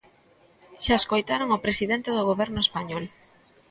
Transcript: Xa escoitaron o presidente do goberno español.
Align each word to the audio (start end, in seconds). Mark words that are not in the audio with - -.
Xa 0.83 0.95
escoitaron 0.97 1.49
o 1.57 1.63
presidente 1.65 2.09
do 2.13 2.27
goberno 2.31 2.59
español. 2.65 3.03